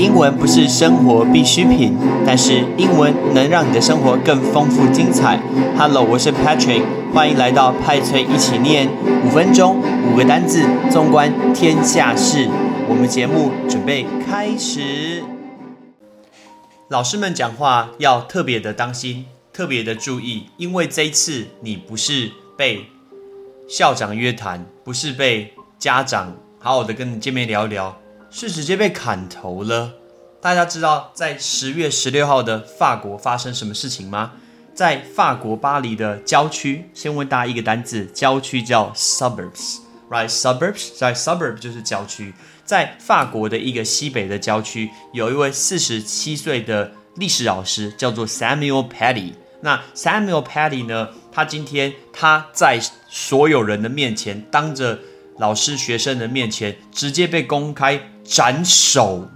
[0.00, 1.94] 英文不是生活必需品，
[2.24, 5.38] 但是英文能让你的生活更丰富精彩。
[5.76, 6.82] Hello，我是 Patrick，
[7.12, 8.88] 欢迎来到派翠一起念
[9.26, 12.48] 五分钟五个单字，纵观天下事。
[12.88, 15.22] 我们节目准备开始。
[16.88, 22.86] 老师们讲话要特别的当心，特别的注意，因为这一次你不是被
[23.68, 27.94] 校长约谈，不是被家长好好的跟你见面聊聊。
[28.30, 29.94] 是直接被砍头了。
[30.40, 34.32] 大家知道在十月十六号的法国发生什么事情吗？
[34.72, 42.32] 在法国巴黎的郊区，先问大家一个单字，郊区叫 suburbs，right？suburbs 在 suburb 就是郊区。
[42.64, 49.32] 在法国的一个西北的郊区，有一位四十七岁的历史老师，叫做 Samuel Patty。
[49.62, 51.08] 那 Samuel Patty 呢？
[51.32, 54.98] 他今天他在所有人的面前，当着
[55.40, 58.00] 老师、学生的面前，直接被公开。
[58.22, 59.28] 斩首，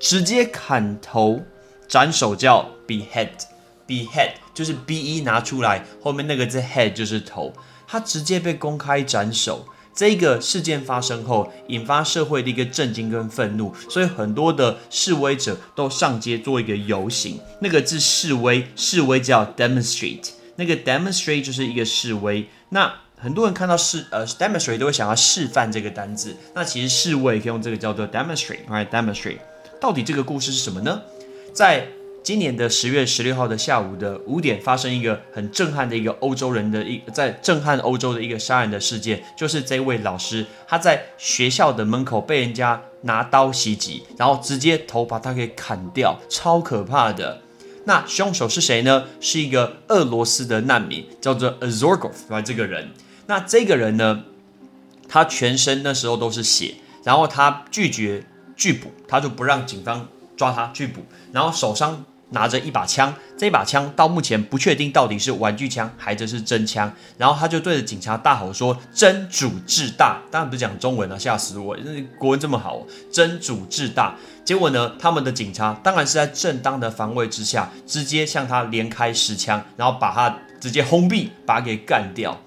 [0.00, 1.42] 直接砍头，
[1.86, 7.52] 斩首叫 behead，behead 就是 b e 拿出来，后面那个字 head 就是头。
[7.86, 17.38] 他直接被公开斩首，这个事件发生后，引发社会的一个震惊跟愤怒，所以很多的示威者都上街做一个游行。
[17.60, 22.48] 那个字示威，示威叫 demonstrate，那个 demonstrate 就是一个示威。
[22.70, 22.90] 那
[23.24, 29.38] 很多人看到示呃 demonstrate 都会想要示范这个单字，那其实示威可以用这个叫做 demonstrate，right？demonstrate
[29.80, 31.00] 到底这个故事是什么呢？
[31.54, 31.88] 在
[32.22, 47.40] 今年的十月十六号的下午的五点，发生一个很震撼的一个欧洲人的一在震撼欧洲的一个杀人的事件，就是这位老师他在学校的门口被人家拿刀袭击，然后直接头把他给砍掉，超可怕的。
[47.86, 49.04] 那凶手是谁呢？
[49.20, 52.90] 是一个俄罗斯的难民，叫做 Azorgov，这个人。
[53.26, 54.24] 那这个人呢？
[55.06, 58.24] 他全身那时候都是血，然后他拒绝
[58.56, 71.76] 拒捕，他就不让警方抓他拒捕，然后手上拿着一把枪，这把枪到目前不确定到底是玩具枪还是是真枪，然后他就对着警察大吼说：“真主至大！”当然不是讲中文了，吓死我！
[71.76, 74.16] 那国文这么好，“真主至大”。
[74.42, 82.40] 结果呢，他们的警察当然是在正当的防卫之下，直接向他连开十枪，然后把他直接轰毙，把他给干掉。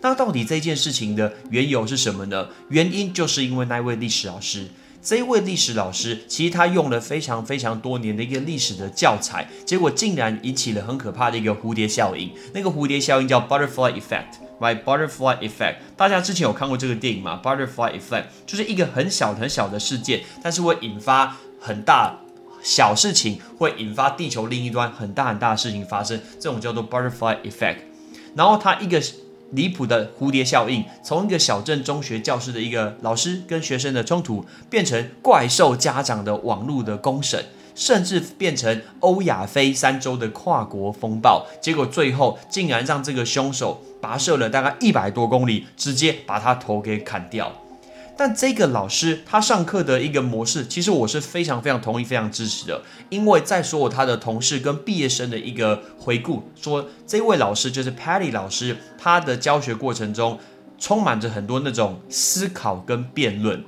[0.00, 2.48] 那到底这件事情的缘由是什么呢？
[2.68, 4.68] 原因就是因为那位历史老师，
[5.02, 12.30] 这一位历史老师其实他用了非常非常多年的一个历史的教材，结果竟然引起了很可怕的一个蝴蝶效应。
[12.54, 22.20] 那个蝴蝶效应叫 butterfly effect，right？butterfly effect，大家之前有看过这个电影吗？butterfly effect 就是一个很小很小的事件，但是会引发很大
[22.62, 27.78] 小事情，会引发地球另一端很大很大的事情发生，这种叫做 butterfly effect。
[28.36, 29.02] 然后它一个。
[29.52, 37.44] 离谱的蝴蝶效应，从一个小镇中学教师的一个老师跟学生的冲突，变成怪兽家长的网络的公审，
[37.74, 41.46] 甚至变成欧亚非三洲的跨国风暴。
[41.60, 47.50] 结果最后竟然让这个凶手跋涉了大概一百多公里，直接把他头给砍掉。
[48.18, 52.82] 但这个老师他上课的一个模式，其实我是非常非常同意、非常支持的。
[53.10, 60.36] 因为在所有他的同事跟毕业生的一个回顾，说这位老师就是 Patty 老师，他的教学过程中
[60.80, 63.62] 充满着很多那种思考跟辩论。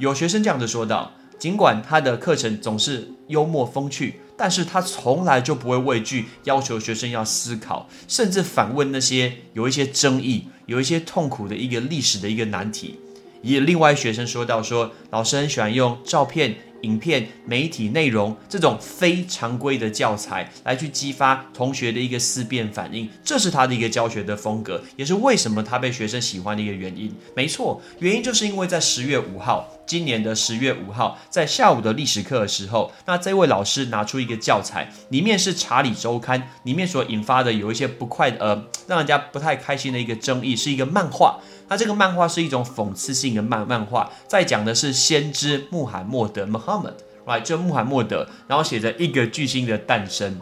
[0.00, 12.98] 有学生这样子说道：，尽管他的课程总是幽默风趣，但是他从来就不会畏惧要求学生要思考，甚至反问那些有一些争议、有一些痛苦的一个历史的一个难题。
[13.44, 27.14] 也另外学生说到说，老师很喜欢用照片、影片、媒体内容这种非常规的教材来去激发同学的一个思辨反应，这是他的一个教学的风格，也是为什么他被学生喜欢的一个原因。
[27.36, 41.38] 没错，原因就是因为在十月五号，今年的十月五号，在下午的历史课的时候，那这位老师拿出一个教材，里面是《查理周刊》里面所引发的有一些不快呃，让人家不太开心的一个争议，是一个漫画。
[41.68, 47.42] 那这个漫画是一种讽刺性的漫漫画，在讲的是先知穆罕默德 （Muhammad），right？
[47.42, 50.40] 就穆罕默德，然后写着一个巨星的诞生。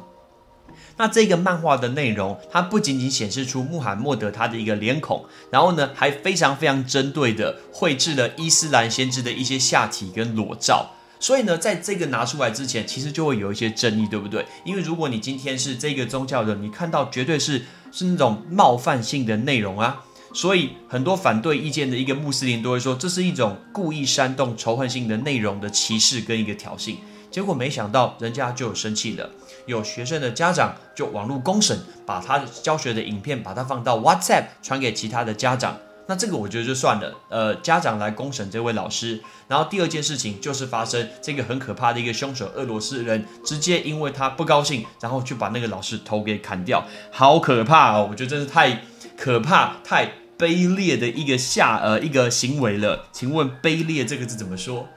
[0.98, 10.90] 那这个漫画的内容，它不仅仅显示出穆罕默德他的一个脸孔，然后呢，还非常非常针对的绘制了伊斯兰先知的一些下体跟裸照。
[11.18, 14.44] 所以呢，在这个拿出来之前，其实就会有一些争议，对不对？
[14.64, 20.02] 因为如果你今天是这个宗教的，你看到绝对是是那种冒犯性的内容啊。
[20.32, 26.96] 所以很多反对意见的一个穆斯林都会说，这是一种故意煽动仇恨性的内容的歧视跟一个挑衅。
[27.30, 29.30] 结果没想到人家就有生气了，
[29.66, 35.78] 有学生的家长就网络公审，把他教学的影片把它放到 WhatsApp 传给其他的家长。
[36.08, 39.22] 那这个我觉得就算了，呃，家长来公审这位老师。
[39.48, 48.08] 然后第二件事情就是发生这个很可怕的一个凶手，俄罗斯人直接因为他不高兴，然后就把那个老师头给砍掉，好可怕哦！
[48.10, 48.82] 我觉得真是太
[49.16, 50.10] 可怕、太
[50.42, 53.06] 卑劣的一个下呃一个行为了。
[53.12, 54.88] 请问“卑劣”这个字怎么说？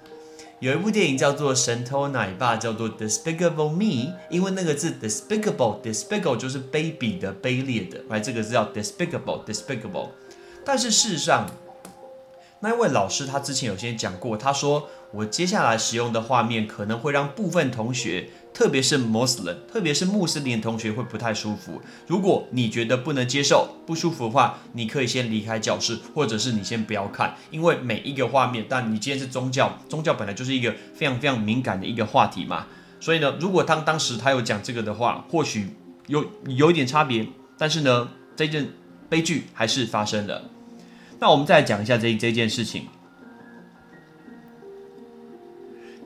[0.59, 10.09] 有一部电影叫做《神偷奶爸》，叫做《Despicable Me》，因为那个字 “Despicable”，“Despicable” 就是卑鄙的、卑劣的，来这个字叫 “Despicable”，“Despicable”。
[10.65, 11.47] 但是事实上，
[12.61, 21.81] 那一位老师他之前有先讲过，他说我接下来使用的画面可能会让部分同学，特别是 Muslim，特别是穆斯林同学会不太舒服。
[22.07, 32.65] 如果你觉得不能接受、不舒服的话，你可以先离开教室，或者是你先不要看，因为每一个画面，但你今天是宗教，宗教本来就是一个非常非常敏感的一个话题嘛。
[32.99, 35.75] 所以呢，如果当当时他有讲这个的话，或许
[36.07, 38.69] 有有一点差别，但是呢，这件
[39.07, 40.49] 悲剧还是发生了。
[41.25, 42.87] 那我们再讲一下这这件事情。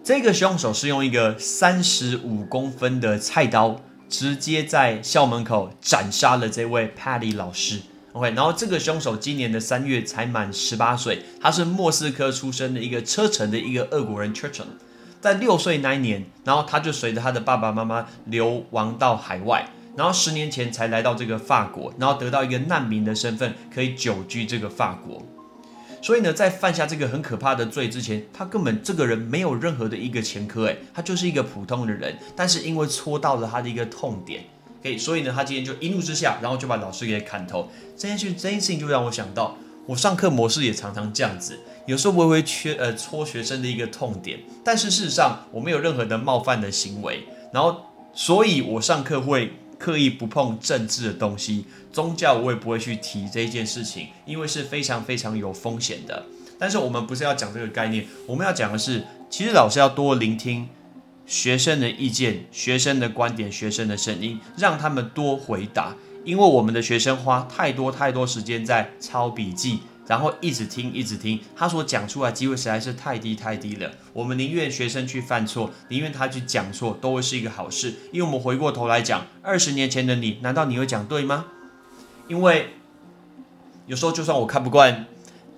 [0.02, 7.82] 这个凶手是用一个三十五公分的菜刀，直接在校门口斩杀了这位 Patty 老师。
[8.14, 14.68] OK，然后这个凶手今年的三月才满十八岁，他是莫斯科出生的一个车臣的一个俄国人 Churchill，
[15.20, 19.70] 在六岁那一年，然后他就随着他的爸爸妈妈流亡到海外。
[20.00, 25.22] 然后十年前才来到这个法国，然后得到一个难民的身份，可以久居这个法国。
[26.02, 32.18] 所以呢，在犯下这个很可怕的罪之前，他根本这个人没有任何的一个前科，诶，他就是一个普通的人。
[32.34, 34.46] 但是因为戳到了他的一个痛点，
[34.82, 37.70] 可以，所以呢，他今天就一怒之下，然后就把老师给砍头。
[37.98, 47.82] 这件事，这件事情就让我想到，我上课模式也常常这样子，有时候微微缺呃戳学生的一个痛点，但是事实上我没有任何的冒犯的行为，然后
[48.14, 49.52] 所以我上课会。
[49.80, 56.26] 刻意不碰政治的东西，宗教我也不会去提这件事情，因为是非常非常有风险的。
[56.60, 60.68] 但是我们不是要讲这个概念，我们要讲的是，其实老师要多聆听
[61.26, 69.80] 学生的意见、学生的观点、学生的声音，让他们多回答，因为我们的学生花太多太多时间在抄笔记。
[70.10, 73.92] 然后一直听，一直听，他所讲出来机会实在是太低太低了。
[74.12, 77.94] 我们宁愿学生去犯错，宁愿他去讲错，都会是一个好事。
[78.12, 81.46] 因为我们回过头来讲，二十年前的你，难道你会讲对吗？
[82.28, 82.74] 因为
[83.86, 85.06] 有时候就算我看不惯，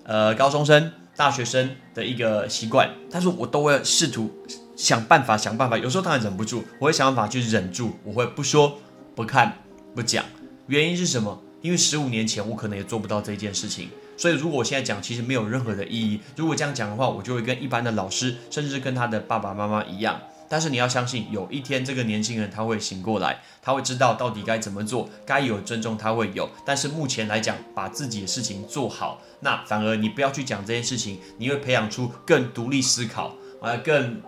[0.04, 4.30] 呃，高中生、大学生的一个习惯，但是我都会试图
[4.76, 5.78] 想办法，想办法。
[5.78, 8.78] 有时候当然忍不住，我会想办法去忍住，我会不说、
[9.16, 9.60] 不看、
[9.96, 10.26] 不讲。
[10.68, 11.42] 原因是什么？
[11.62, 13.88] 因为十五年前我可能也做不到这件事情。
[14.22, 16.22] 所以，如果我现在讲，其实没有任何的意义。
[16.36, 20.22] 如果这样讲的话，我就会跟一般的老师，甚至跟他的爸爸妈妈一样。
[20.48, 26.48] 但是你要相信，有一天这个年轻人他会醒过来，他会知道到底该怎么做，该有尊重他会有。
[26.64, 34.22] 但是目前来讲，把自己的事情做好，那反而你不要去讲这件事情，你会培养出更独立思考，啊，更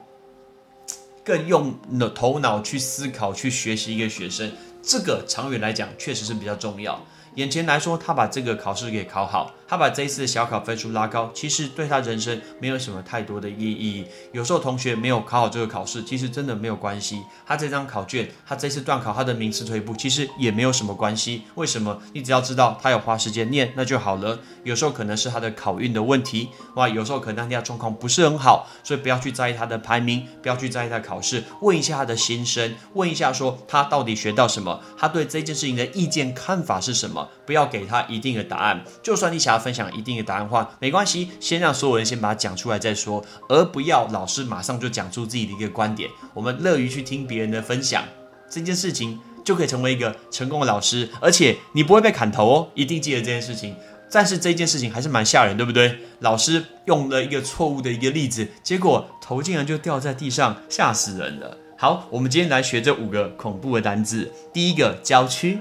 [1.23, 1.75] 更用
[2.15, 4.51] 头脑去思考、去学习一个学生。
[4.81, 6.99] 这个长远来讲，确实是比较重要。
[7.35, 14.05] 眼前来说，他把这个考试给考好，他把这一次的小考分数拉高，其实对他人生没有什么太多的意义。
[14.31, 17.23] 有时候同学没有考好这个考试，其实真的没有关系。
[17.43, 21.41] 他这张考卷，他这次断考，他的名次退步，其实也没有什么关系。
[21.55, 21.99] 为什么？
[22.13, 24.37] 你只要知道他有花时间念，那就好了。
[24.63, 37.27] 有时候可能是他的考运的问题，哇，有时候可能当天状况不是很好，所以不要去在意他的排名，不要去在意他考试，问一下他的心声，问一下说他到底学到什么，他对这件事情的意见看法是什么。
[37.45, 46.09] 不要给他一定的答案，就算你想分享一定的答案话，没关系，先让所有人先把它讲出来再说，而不要老师马上就讲出自己的一个观点。
[46.33, 48.03] 我们乐于去听别人的分享，
[48.49, 53.75] 这件事情就可以成为一个成功的老师，而且你不会被砍头哦，一定记得这件事情。
[54.11, 55.97] 但是这件事情还是蛮吓人，对不对？
[56.19, 61.57] 老师用了一个错误的一个例子，结果头竟然就掉在地上，吓死人了。
[61.75, 65.57] 好，我们今天来学这五个恐怖的单字，第一个郊区。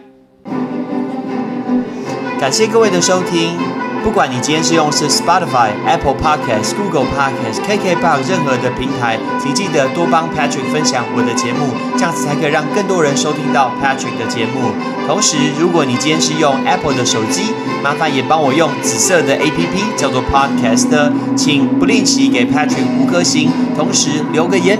[2.39, 3.78] 感谢各位的收听。
[4.03, 14.71] 不管你今天是用是 Spotify、Apple Podcast、Google Podcast、KKBox 任何的平台，请记得多帮 Patrick 分享我的节目，这样子才可以让更多人收听到 Patrick 的节目。
[15.05, 17.53] 同时，如果你今天是用 Apple 的手机，
[17.83, 24.79] 麻烦也帮我用紫色的 APP 叫做 Podcast，请不吝惜给 Patrick 五颗星，同时留个言。